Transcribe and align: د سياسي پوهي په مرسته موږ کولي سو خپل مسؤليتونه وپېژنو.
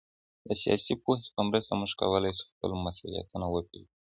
د 0.47 0.49
سياسي 0.61 0.93
پوهي 1.03 1.27
په 1.35 1.41
مرسته 1.49 1.73
موږ 1.79 1.91
کولي 2.01 2.31
سو 2.39 2.43
خپل 2.51 2.71
مسؤليتونه 2.85 3.45
وپېژنو. 3.49 3.93